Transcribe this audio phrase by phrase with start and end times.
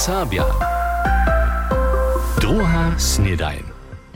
[0.00, 0.44] Sabia.
[2.40, 3.64] Druga snedajn.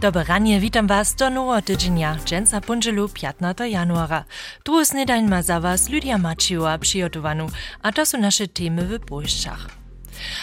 [0.01, 4.25] Dobre ranie, witam was do nowego tydzienia, dżęca punżelu 15 januara.
[4.65, 7.51] Drugi snedajn ma za was Lydia Maciła przygotowanu,
[7.83, 9.69] a to są nasze temy w Polszczach.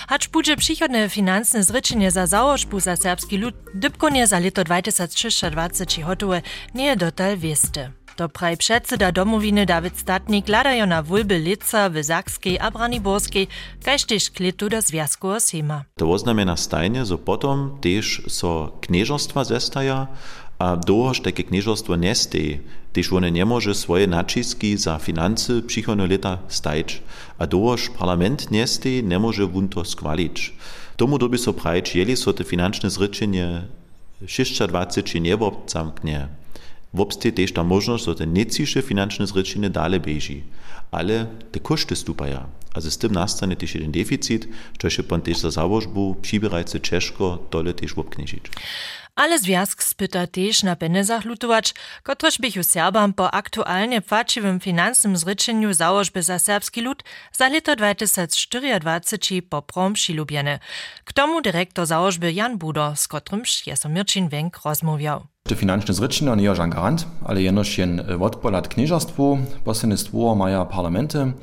[0.07, 6.41] Hacz budże przychodne finansne zryczenie za założbu za serbski lud, dybkonie za leto 2023 hotowe,
[6.75, 7.91] nie dotal wieste.
[8.15, 13.47] To praj předseda domowiny David Statnik ladajo na wólby lica w Zakskiej a Braniborskiej,
[13.83, 15.83] kaž tež klitu do Związku Sejma.
[15.95, 16.17] To
[16.57, 20.07] stajnie, że potom też so knieżostwa zestaja,
[20.59, 22.61] a dohož takie knieżostwo nie stej,
[22.93, 27.01] też one nie może swoje naciski za finanse przychodne lata stajć,
[27.37, 30.53] a dohož parlament nie stej, nie może wun to skwalić.
[30.97, 33.61] Tomu doby so prajč, jeli so te finančne zrečenje
[34.21, 36.40] 26 nie zamknie.
[36.93, 40.41] Wobste też ta możliwość, że te niecisze financzne zrycziny dalej bieży,
[40.91, 42.43] ale te koszty stupają.
[42.73, 44.47] A z tym nastanie też jeden deficit,
[44.79, 48.43] co się pan też za założbu przybierajcy ciężko dole też obknieżyć.
[49.15, 51.73] Ale związk spyta też na penezach lutować,
[52.03, 59.41] kotreż bych Serbam po aktualnie płaciwym finansowym zryczeniu założby za serbski lud za lito 2024
[59.41, 60.59] poprom przylubiene.
[61.03, 65.27] K tomu dyrektor założby Jan Budo, z kotrymż jest Mirczyn Węg rozmawiał.
[65.43, 71.33] Te finančne zrečenja nie żan garant, ale jenož jen odpolat knieżarstwu, poslenstwo maja parlamenty,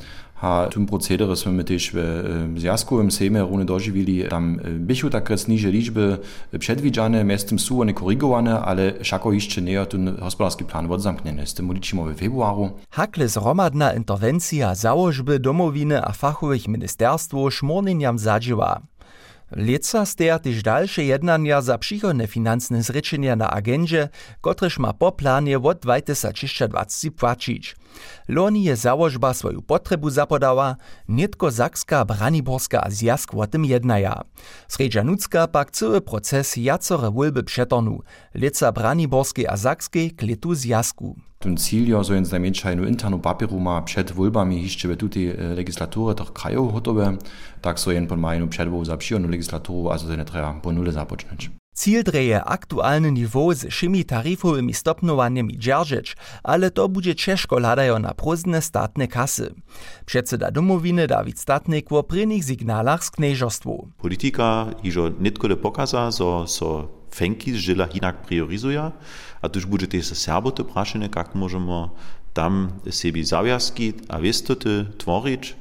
[0.41, 5.71] a tym procedere jsme my też w zjazkowym sejmie runy dożywili, tam bychu tak niže
[5.71, 6.19] liczby
[6.59, 11.47] przedwidziane, miestem są one korygowane, ale szako jeszcze nie ten gospodarski plan odzamknięty.
[11.47, 12.71] Z tym liczymy w februaru.
[12.91, 18.81] Hakle zromadna interwencja założby domowiny a fachowych ministerstwo szmornieniam zadziała.
[19.51, 24.09] Leca steja też dalsze jednania za przychodne finansne zrečenja na agendzie,
[24.41, 27.77] kotreż ma po planie od 2020 płacić.
[28.29, 30.77] Loni je założba swoją potrebu zapodała,
[31.09, 34.23] nitko Zakska, Braniborska a Zjazk o tym jednaja.
[34.69, 38.03] Sredżanucka pak cały proces jacore wólby przetonu,
[38.35, 41.17] leca Braniborskiej a Zakskiej kletu Zjazku.
[41.17, 46.15] Ten cíl je, so jen znajmenšajnu internu papieru ma przed wólbami jeszcze w tutej legislaturze
[46.15, 47.17] tych krajów gotowe,
[47.61, 50.93] tak so jen pod majnu przedwoł za przyjemną legislaturę, a so nie trzeba po nule
[50.93, 51.51] zapocząć.
[51.75, 58.15] Cíl dreje aktualny niveau z všimi tarifowymi stopnowaniami dzierżyć, ale to będzie ciężko ladają na
[58.15, 59.55] prózdne statne kasy.
[60.07, 63.89] Przedseda domowiny Dawid Statnik o prynnych signalach z knieżostwu.
[63.99, 68.91] Polityka iżo nitkole pokaza, so, so fenki z żyla hinak priorizuje,
[69.43, 71.89] a tuż będzie też serbo te praszenie, jak możemy
[72.35, 75.57] tam sobie zawiązki a wistoty tworzyć,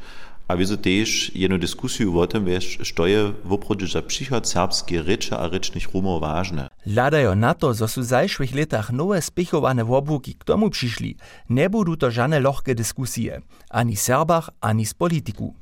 [0.47, 5.03] a wiedzą też jedną dyskusję o tym, wiesz, co je w obchodzie za przychod serbskie
[5.03, 6.67] recze a recznych rumów ważne.
[6.85, 11.17] Ladajo na to, że są w zajszłych latach nowe spichowane wobuki k tomu przyszli,
[11.49, 15.53] nie będą to żadne lochkie dyskusje, ani Serbach, ani z polityku.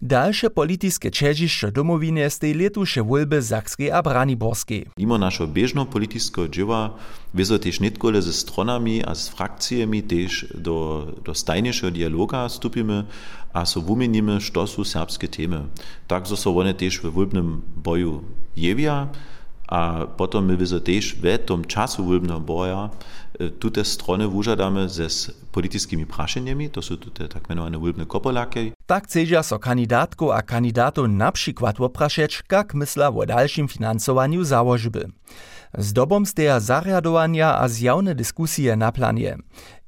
[0.00, 4.86] Дальше политиске чежище домовине сте лету ше вольбе Закске а Браниборске.
[4.96, 6.94] Мимо нашо бежно политиско джива
[7.34, 13.06] везо теж нитколе с стронами а с фракциями теж до, до стайнешего диалога ступиме,
[13.52, 15.66] а со вумениме, што су сербске теме.
[16.06, 18.22] Так со со воне теж в вольбном бою
[18.54, 19.08] јевија,
[19.68, 22.90] a potom my widzimy też w tym czasu wybnego boja
[23.58, 25.06] tute strony wużadamy ze
[25.52, 28.72] politycznymi praszeniami, to są tute tak mianowane wólbne kopolaki.
[28.86, 35.08] Tak chcedza so kandidatko a kandidatów na przykład opraszeć, jak mysla o dalszym finansowaniu założby.
[35.78, 39.36] Z dobom steja zariadowania a zjawne dyskusje na planie.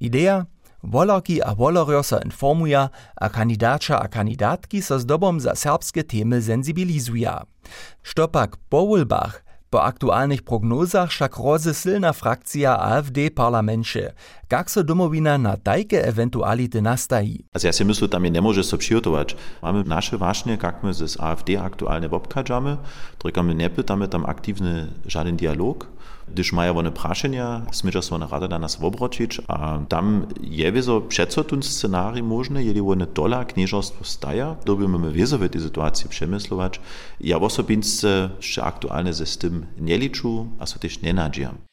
[0.01, 0.47] Idea
[0.83, 6.43] Wolarki a wolarjo so informuja, a kandidača a kandidatki so z dobom za serbskie temy
[6.43, 7.45] sensibilizuja.
[8.03, 14.13] Štopak po wólbach Bei aktuellen Po aktualnych prognozach však rozsielna frakcija AfD-Parlamentsche.
[14.53, 17.45] Jak so domowina na tajke ewentuality nastaji?
[17.55, 19.37] Also ja si myślę, tam je nie może so przygotować.
[19.63, 22.77] Mamy nasze właśnie, jak my z AfD aktualnie obkadzamy,
[23.23, 25.87] drykamy nie pytamy tam aktywny żaden dialog.
[26.29, 28.79] Gdyż mają one praszenia, smycza so rada na nas
[29.49, 35.13] a tam je wieso przeco ten scenariusz możny, jeżeli one dola knieżostwo staja, dobimy my
[35.13, 36.81] wieso w tej sytuacji przemyslować.
[37.21, 41.70] Ja osobince jeszcze aktualnie ze z tym nie liczę, a so też nie nadziejam.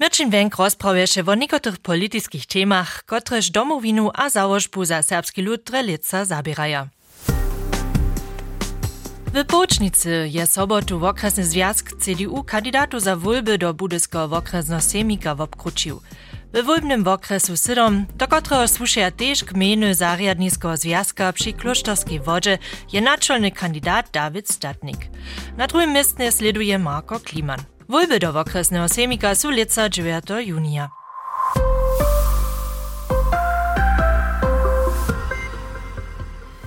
[0.00, 6.24] Mirčin Wenk rozprawieše o niekotrych politických témach, kotrež domowinu a założbu za serbski lud drelica
[6.24, 6.88] zabieraja.
[9.34, 16.00] W Połcznicy je sobotu okresny związk CDU kandidatu za wólby do budyskiego okresno semika wobkrucił.
[16.54, 22.58] W wólbnym okresu sydom, do którego słušaja też gminy zariadniskiego związka przy Klosztorskiej wodzie,
[22.92, 24.98] je naczelny kandidat Dawid Statnik.
[25.56, 27.60] Na drugim miejscu sleduje Marko Kliman.
[27.90, 30.90] Wólby do okresnego semika są lica 9 junia.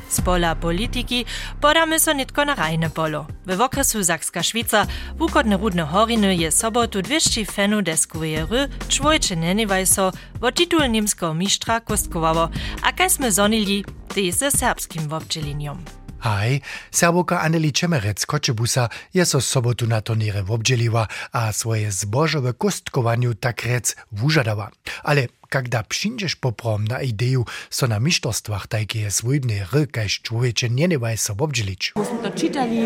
[0.09, 1.25] z pola polityki
[1.61, 3.25] podamy so nitko na rajne polo.
[3.45, 4.87] W okresu Zakska Szwica
[5.17, 10.11] wukodne rudne horiny je sobotu 200 fenu deskuje ry, człojcze nenivaj so,
[10.41, 12.49] wo titul niemskiego mistrza kostkowało,
[12.81, 16.02] a kaj sme zonili, ty ze serbskim wobdźeliniom.
[16.22, 16.60] Haj,
[16.90, 23.62] serboka Anneli Čemerec Kočebusa je so sobotu na turniere wobdzieliła, a swoje zbożowe kostkowaniu tak
[23.62, 24.70] rec wużadała.
[25.05, 30.88] Ale когда przyjdziesz poprom na ideju, so na mistrzostwach takie swójbne ry, kaž człowiecze nie
[30.88, 31.93] nie waj so wobdzielić.
[31.96, 32.81] Musimy to czytali,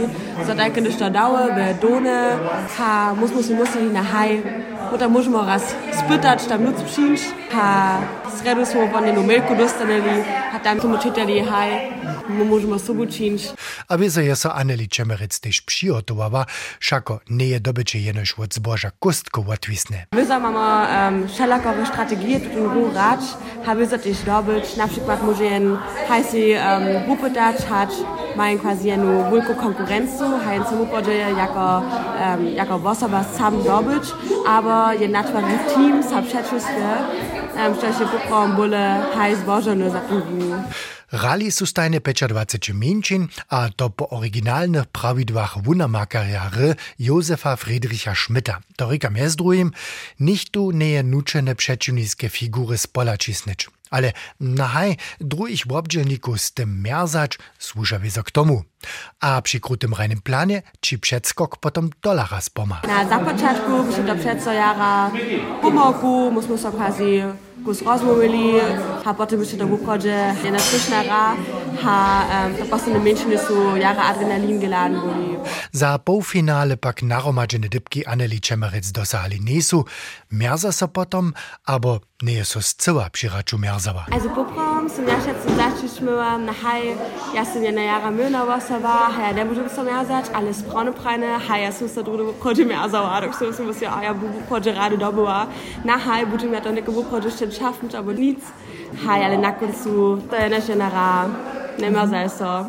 [0.47, 2.39] so takie niż to dały, be done,
[2.77, 4.43] ha, musimy musili na haj,
[4.91, 5.63] bo tam możemy raz
[5.99, 8.01] spytać, tam nuc przyjść, ha,
[8.38, 11.70] sredu smo von den Milku dostaneli, ha tam smo czytali haj,
[12.30, 13.42] my możemy sobie czynić.
[13.88, 16.46] A wiedzę je so Anneli Čemerec też przygotowała,
[16.80, 20.06] szako nie je dobycie jenoż od zboża kostko łatwisne.
[20.12, 23.20] My mamy um, wszelakowe strategie, tu ten Rat,
[23.66, 27.92] habe ich sich dobyć, na przykład może jen hajsi um, grupy dać, hat
[28.38, 34.04] mają quasi jedną wielką konkurencję, hają samo podzie jako, um, ähm, jako osoba sam dobyć,
[34.48, 36.98] aber je natwarny team, sam przeczyste,
[37.68, 40.56] um, szczerze poprom bóle, haj zbożone za tugu.
[41.12, 48.60] Rally sustajne 25 minčin a to po oryginalnych prawidłach wunamakariary Józefa Friedricha Schmidta.
[48.76, 49.72] To rikam jest drugim,
[50.20, 53.77] nichtu nie nuczene przeciwniskie figury spolacisnycz.
[53.90, 58.64] Ale nahaj druhých wobdźelników z tym merzać służa wiedzą k tomu.
[59.20, 62.82] A przy krutym reinem planie ci przedskok potom dolara spoma.
[62.88, 65.12] Na započatku, przy to przeco jara
[65.62, 66.72] pomoku, musimy so
[67.68, 68.54] quasi kus rozmówili,
[69.06, 71.36] a potem jeszcze do wukodzie jedna słyšnara,
[71.86, 75.38] a um, to posledne menšiny su jara adrenalin geladen byli.
[75.72, 79.86] Za półfinale pak naromadzene dybki Anneli Čemerec dosahali nesu,
[80.32, 81.34] merza so potom,
[81.66, 84.06] abo nie jest so zcyła przyraczu merzała.
[84.12, 86.96] Also poprom sam ja schätze zacząć myłam na haj,
[87.34, 90.64] ja sam ja na jara myna wasawa, a ja nie będę so merzać, ale z
[90.64, 94.14] prone prajne, a ja sam so drugo kodzie merzała, tak so sam ja, a ja
[94.14, 95.48] bubu kodzie rady dobyła.
[95.86, 98.46] Na haj będę ja to nie bubu kodzie jeszcze schaffen aber nichts.
[99.06, 101.30] Hai ale na koncu to je naše nara,
[101.80, 102.66] nema zajeso.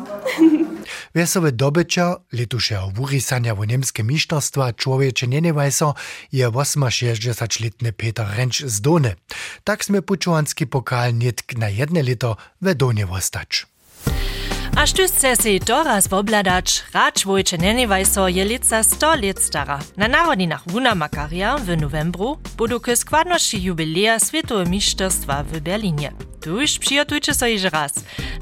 [1.13, 5.93] Vesove dobeća, letuše ovurisanja v nemske mištarstva človeče njenevajso,
[6.31, 9.15] je 68-letni Peter Renč z Done.
[9.63, 13.68] Tak sme pučovanski pokal netk na jedne leto v Done vostač.
[14.75, 19.79] A štyzce si doraz wobladać, racz wojcze neniewaj so je lica 100 lat stara.
[19.97, 26.11] Na narodzinach Wuna Makaria w novembru budu k składności jubilea Światowe Mistrzostwa w Berlinie.
[26.41, 27.93] Tuż przygotujcie so iż raz,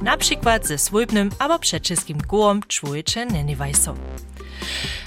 [0.01, 3.94] na przykład ze swójbnym albo przeczyskim kołem człowiecze neniewaj so.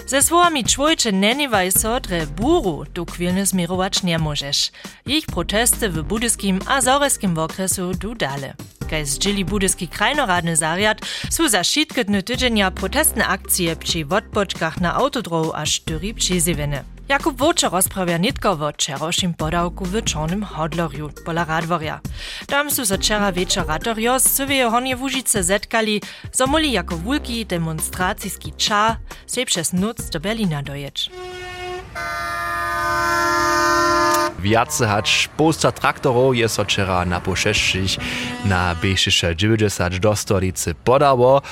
[0.07, 4.71] Ze słowami człowiecze neniewaj so dre buru tu kwilny zmierować nie możesz.
[5.07, 8.55] Ich protesty w budyskim a zoreskim okresu du dale.
[8.91, 11.01] Kaj zdzili budyski krajnoradny zariad,
[11.31, 16.85] su za šitketny tydzienia protestne akcje przy wodpoczkach na autodrohu aż 4 przyzywene.
[17.09, 22.01] Jakub Woče rozprawia nitko o wczorajszym podałku w Czornym Hodlorju, pola Radworja.
[22.47, 26.03] Tam su za wczera wieczor ratorio z Sywie Hornie Wóżice zetkali,
[26.33, 28.97] so moli jako wulki demonstracijski čar
[29.27, 31.11] se przez noc do Berlina dojeć.
[34.41, 37.91] Viace hać posta traktorów jest wczoraj na poszeszczych
[38.45, 41.43] na Bejszysze 90 do stolicy podało.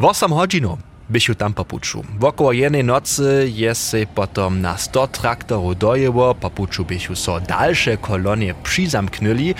[0.00, 0.78] 8 hodzinów
[1.10, 2.04] bychu tam popuču.
[2.18, 8.54] Wokoło jednej nocy je se potom na 100 traktorów dojeło, popuču bychu so dalsze kolonie
[8.62, 9.54] przyzamknęli.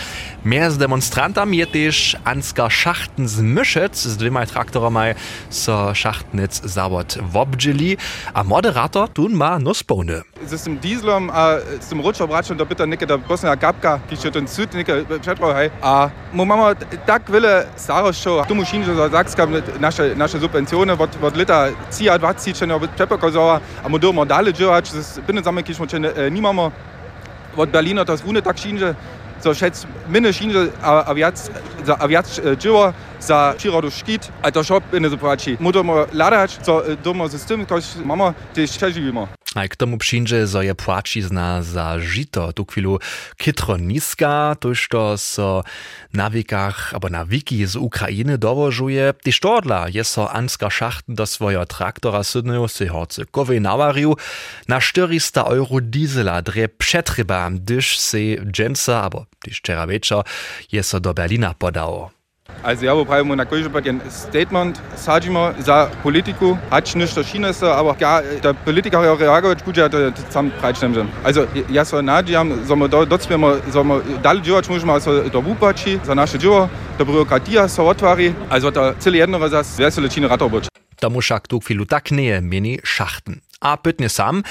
[0.68, 5.14] Z demonstrantami je też Ansgar Schachten z Myszec z dwiema traktorami
[5.50, 7.96] so Schachtnic zawod wobdźili,
[8.34, 9.74] a moderator tun ma no
[10.46, 10.58] spone.
[10.58, 11.48] Z tym dieslom a
[11.80, 16.10] z tym rutszobraczem do pyta nikke da bosna gapka, kiś ten cud nikke przetrwaj, a
[16.32, 16.74] mu mama
[17.06, 19.46] tak wiele starości, tu musimy za Zakska
[19.80, 21.66] nasze, nasze subwencjony od, od leta
[22.18, 26.70] 20 če ne prepokazała, a mu domo dalej działać, z binne zamy kiś moče nimamo
[27.56, 28.94] od Berlina to zrune tak szinże,
[29.42, 31.50] so šec minne šinže a, a viac,
[31.84, 35.56] za, a viac dživo za přírodu škít a to šop inne zoprači.
[35.60, 39.20] Můžeme ladać, co domo z tym, kož mamo, tiež přeživíme.
[39.20, 42.52] A k tomu przyjdzie, że je płacizna za żyto.
[42.52, 42.98] Tu chwilu
[43.36, 45.64] kitro niska, toż to so
[46.12, 49.14] na wikach, albo na wiki z Ukrainy dowożuje.
[49.22, 54.16] Tyż todla jest so Anska Schachten do swojego traktora sydneju si horce kowej nawarił
[54.68, 60.24] na 400 euro diesela dre przetryba, gdyż si dżemsa, albo tyż wczoraj wieczor,
[60.72, 62.21] jest so do Berlina podało.
[62.62, 67.62] Also ja, wobei wir na Kirche ein Statement sagen za Politiku hat nicht das Chines,
[67.62, 71.08] aber ja, der Politiker ja reagiert gut ja zusammen breitstellen.
[71.24, 74.62] Also ja so na, die haben so wir dort wir mal so wir dal działa
[74.68, 76.68] muss mal so der Wupaci, za nasze działa,
[76.98, 80.68] der Bürokratie so otwari, also der cele jedno zas wesele Chine ratować.
[81.00, 83.40] Da muss jak tu chwilu tak nie mini schachten.
[83.62, 84.42] a pytnie sam.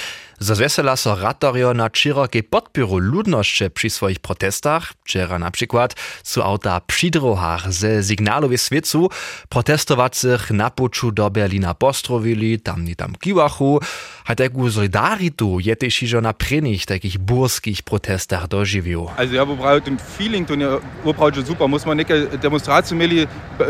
[0.42, 0.58] Za
[0.98, 4.98] so ratario na čiroke podpiru ludnošče pri svojich protestach.
[5.06, 5.94] Včera napríklad
[6.26, 9.14] sú auta pri drohách ze signálovi svecu
[9.54, 13.86] protestovacích na poču do Berlina postrovili, tam ni tam kiwachu.
[14.26, 19.14] Hat taku solidaritu je tež ižo na prených takých burských protestach doživil.
[19.22, 22.10] Also ja, wo braucht ein Feeling, to ne, wo braucht super, muss man nicht
[22.42, 23.28] demonstracije imeli,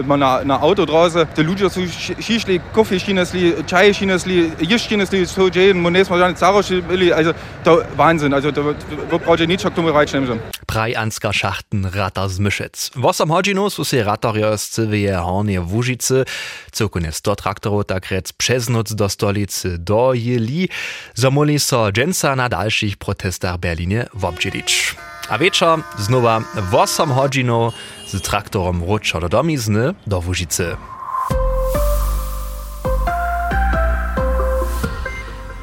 [0.08, 1.84] man äh, na, na auto draußen, te ljudje su
[2.20, 6.58] šišli, kofi šinesli, čaje šinesli, ješ šinesli, so džejen, man nesmo žani caro
[7.16, 7.34] also
[7.66, 8.62] da Wahnsinn, also da,
[9.12, 10.40] da braucht ihr nicht schon reinschneiden.
[10.68, 12.92] Praj Ansgar Schachten Ratter z Myszec.
[12.96, 16.26] Was am Hodzino su se ratario z cywyje Hornie w Łużycy,
[16.72, 20.70] cokune 100 traktorów takrec przez noc do stolicy dojeli,
[21.14, 24.96] zamoli so dżęca na dalszych protestach Berlinie w obdzielić.
[25.30, 27.74] A wieczor znowa w 8 hodzino
[28.08, 30.78] z traktorem Rutscha do domizny do Łużycy.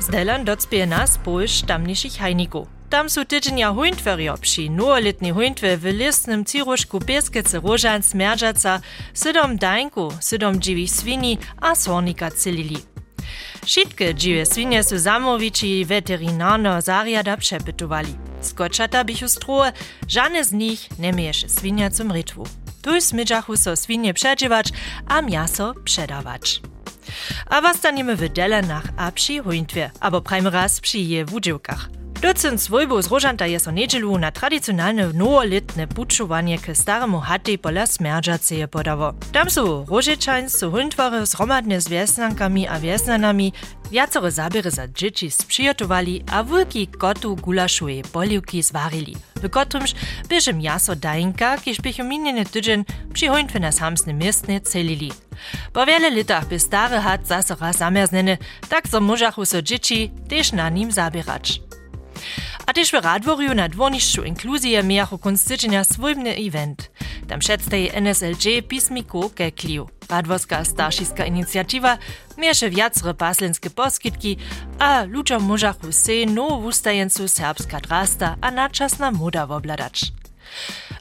[0.08, 2.68] Zdelan docpie nas Polsz tamniejszych hajników.
[2.90, 8.80] Tam su tydzienia huntwerio przy nowoletni huntwe w listnym ciruszku Pieskece Rożan Smerdżaca,
[9.14, 12.76] sydom dańku, sydom dziwi swini a sornika celili.
[13.66, 18.14] Wszystkie dziwe swinie su zamowici weterynarno zariada przepytowali.
[18.40, 19.72] Skoczata bichu stroje,
[20.08, 22.44] żadne z nich nie miesze swinia zum rytwu.
[22.82, 24.68] Tu smydżachu so swinie przedziewać,
[25.06, 26.60] a miaso przedawać.
[27.46, 31.97] A was staniemy w Delenach a przy Huntwie, albo prajmy raz przy je wudziłkach.
[32.22, 37.86] Docent swojbo z Rożanta je so niedzielu na tradicjonalne nowoletne puczowanie k staremu haty pola
[37.86, 39.12] smerdżaceje podało.
[39.32, 43.52] Tam su Rożeczańscy Huntwary zromadne z wiesnankami a wiesnanami
[43.90, 49.94] Wiacore zabiery za dzieci sprzyjotowali, a wulki kotu gulaszuje poliwki zwarili, w kotrymż
[50.28, 55.12] bieże miaso dajnka, kież bychu miniony tydzień przyhońtwy na samsne miestne celili.
[55.72, 57.78] Po wiele latach by stary hat zase raz
[58.68, 61.67] tak so możachu so dzieci też na nim zabierać.
[62.68, 66.90] A też w Radworju na dworniszczu inkluzje miachu kunstyczenia swojbny event.
[67.28, 69.88] Tam przedstaje NSLG pismiku Gekliu.
[70.08, 71.98] Radworska starszyska inicjatywa
[72.38, 74.36] miesze wiacre paslenskie poskitki,
[74.78, 80.12] a ludziom możachu se nowo ustajencu serbska drasta a naczasna moda wobladać.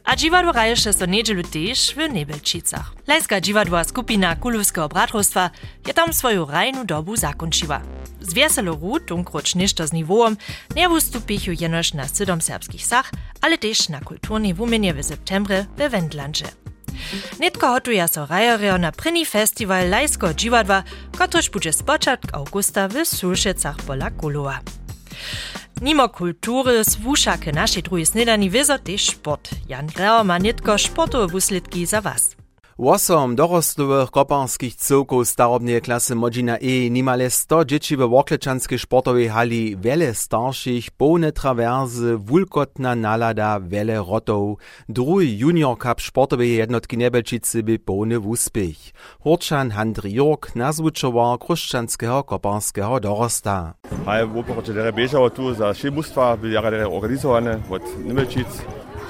[0.08, 2.94] A dziwadło rajesze so niedzielu też w Nebelčicach.
[3.08, 5.50] Lajska dziwadła skupina Kulowskiego Bratrostwa
[5.88, 7.82] je tam swoją rajnu dobu zakończyła.
[8.22, 10.38] Z wieselo rut, unkroć ništo z niwoom,
[10.76, 13.12] nie wustupichu jenoż na sydom serbskich sach,
[13.42, 16.48] ale też na kulturnej wumienie w septembre we Wendlandże.
[17.40, 20.84] Nitko hotuje so rajerio na pryni festiwal Lajsko dziwadła,
[21.18, 24.60] kotryż bude spoczatk augusta w Sulšecach pola Kulova.
[25.82, 29.50] Nimo kultury zwusza k naszej drugiej snedani wyzo też sport.
[29.70, 32.36] Jan Grauer ma nitko sportowe wuslitki za was.
[32.80, 39.78] Wosom dorostlowych koparskich cyrków starobnej klasy Modzina E nimale 100 dzieci w Wokleczanskiej sportowej hali,
[39.78, 44.60] wiele starszych, pełne trawersy, wulkotna nalada, wiele rotów.
[44.90, 48.94] Drugi junior cup sportowej jednotki Nebelčicy by pełny wuspich.
[49.20, 53.74] Horczan Handry Jork nazwuczował kruszczanskiego koparskiego dorosta.
[54.06, 57.82] Hej, w bieżało tu za szybustwa, by jara organizowane od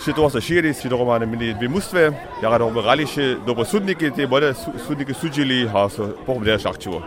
[0.03, 2.13] și to să șiri, și to mane mini bi mustve,
[2.43, 7.01] ja do ralische do sudnike die bode sudnike sujili ha so pom der schachchivo.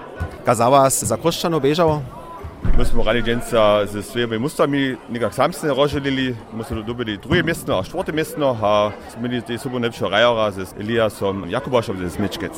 [0.45, 2.03] Kazavas za koščano bežavo.
[2.79, 7.43] Mi smo rali dženca z svojimi mustami, nekak sam se roželili, mi smo dobili druge
[7.43, 12.11] mesto, a štvrte mesto, a smo die te subo najlepša rajara z Eliasom Jakubašom z
[12.11, 12.53] Smečkec.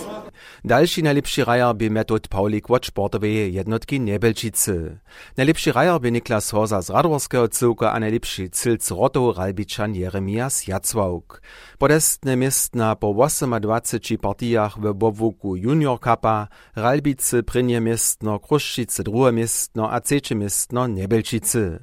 [0.64, 5.00] Další najlepší rajar by Metod Paulik od sportowej jednotki Nebelčice.
[5.38, 11.42] Najlepší rajar by Niklas Horza z Radworskiego cyłka a najlepší cilc Rotov Ralbičan Jeremias Jacwauk.
[11.78, 19.92] Podestne miestna po 28 partijach w Bobvuku Junior Cupa, Ralbice prynie miestno, Kruszčice drugie miestno
[19.92, 21.78] a trzecie miestno Nebelčice.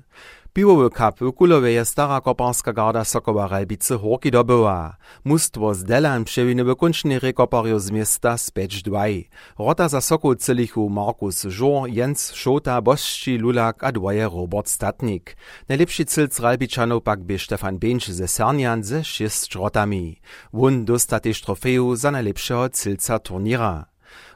[0.60, 4.98] Piwowy kap w Kulowie stara koparska garda Sokowa Ralbice horki dobyła.
[5.26, 9.30] Mustwo z Delan przewiny wykończny rekopario z miasta specz dwaj.
[9.60, 15.38] Rota za Sokół cylichu Markus Żur, Jens Szota, Bosci Lulak a dwoje Robert Statnik.
[15.70, 20.20] Najlepszy cilc Ralbiczanów pak by Stefan Bench ze Sernian ze sześć rotami.
[20.54, 23.89] Wun dosta też trofeju za najlepszego cilca turniera.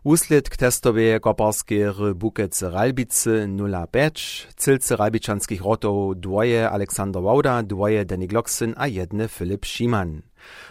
[0.06, 3.48] Wusled testowej koparskie Bukece Ralbice
[3.92, 10.22] 05, cilce ralbiczanskich rotów dwoje Aleksander Wauda, dwoje Danny Glocksen a jedne Filip Schimann.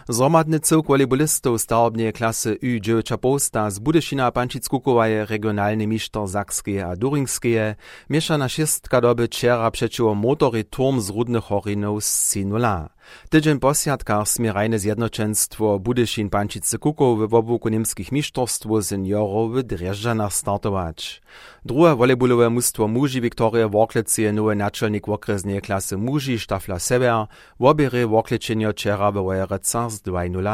[0.09, 7.75] Zromadny cyłk volejbolistów stałobnie klasy U9 posta z Budyszina Pančic-Kukowaje regionalny mistrz Sakskie a Duringskie,
[8.09, 12.92] mieszana šestka doby wczera przeciwko motory Turm z Rudnych Horinów z Sinula.
[13.29, 21.21] Tydzień posiadka Smierajne Zjednoczenstwo Budyszin Pančice Kukow w obłuku niemskich mistrzostw seniorów w Drieżdżanach startować.
[21.65, 27.25] Drugie volejbolowe mnóstwo muži Wiktoria Worklecy je nowy naczelnik okresnej klasy muži Stafla Seber,
[27.59, 30.01] w obiery Workleczynio czera w Wojerecach z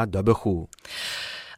[0.08, 0.68] do Bychu.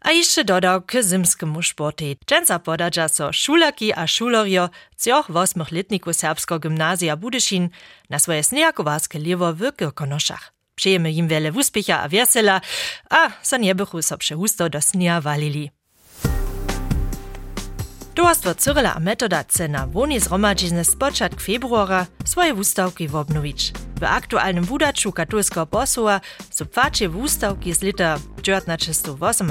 [0.04, 2.04] A jeszcze dodał k zimskiemu sportu.
[2.26, 7.68] Dżęca podadza so szulaki a szulorio cioch wosmych letników serbskiego gimnazja Budyszin
[8.10, 10.61] na swoje snijakowackie liewo w Kirkonoszach.
[10.74, 12.60] Přejemy im wiele úspěcha a vesela,
[13.10, 15.70] a so nebychu so přehusto do snia valili.
[18.14, 23.72] Towarstwo Cyrila a Metoda chce na woni zhromadźizny z początku februara swoje wustawki wobnowić.
[24.00, 29.50] W aktualnym wudaču katolskiego posła są płacie wustawki z lata 1998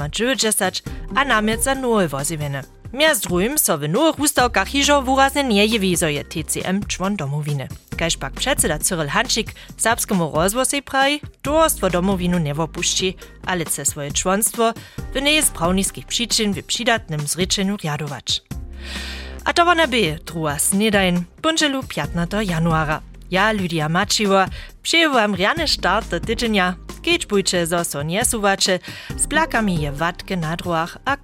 [1.14, 2.81] a namiet za nowe wozywiene.
[2.92, 7.68] Miast drugim so w nowych wustawkach hižo wyraznie nie jewi, zo je TCM człon domowiny.
[7.96, 14.12] Kaž pak předseda Cyril Hančik serbskemu rozvozy praji, towarstwo domowinu nie opuści, ale chce swoje
[14.12, 14.72] członstwo
[15.14, 18.42] w nie z prawnickich przyczyn w przydatnym zryczeniu riadować.
[19.44, 22.44] A to ona by druga snedajn, bunżelu 15.
[22.44, 23.00] januara.
[23.30, 24.48] Ja, Lydia Maciwa,
[24.82, 28.02] przyjęłam wam riany start do tydzienia, keď bójcie zo so
[29.16, 31.16] z plakami je watke na droach a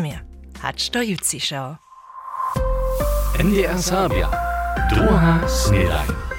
[0.00, 0.29] mnie,
[0.62, 1.76] hacz do jutrzejszego.
[3.38, 4.28] NDR Sabia.
[4.90, 6.29] Druga snedajn.